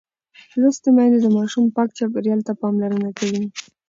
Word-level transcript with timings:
لوستې 0.59 0.89
میندې 0.95 1.19
د 1.21 1.27
ماشوم 1.37 1.65
پاک 1.75 1.89
چاپېریال 1.97 2.39
ته 2.47 2.53
پاملرنه 2.61 3.09
کوي. 3.19 3.43